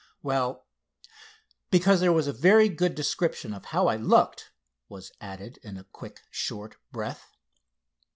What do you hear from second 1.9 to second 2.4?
there was a